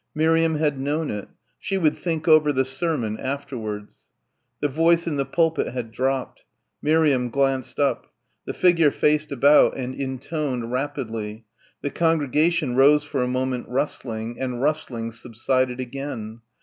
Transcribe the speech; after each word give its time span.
Miriam 0.15 0.55
had 0.55 0.79
known 0.79 1.11
it. 1.11 1.27
She 1.59 1.77
would 1.77 1.95
"think 1.95 2.27
over" 2.27 2.51
the 2.51 2.65
sermon 2.65 3.19
afterwards.... 3.19 4.07
The 4.59 4.67
voice 4.67 5.05
in 5.05 5.15
the 5.15 5.27
pulpit 5.27 5.73
had 5.75 5.91
dropped. 5.91 6.43
Miriam 6.81 7.29
glanced 7.29 7.79
up. 7.79 8.11
The 8.45 8.55
figure 8.55 8.89
faced 8.89 9.31
about 9.31 9.77
and 9.77 9.93
intoned 9.93 10.71
rapidly, 10.71 11.45
the 11.83 11.91
congregation 11.91 12.75
rose 12.75 13.03
for 13.03 13.21
a 13.21 13.27
moment 13.27 13.69
rustling, 13.69 14.39
and 14.39 14.59
rustling 14.59 15.11
subsided 15.11 15.79
again. 15.79 16.41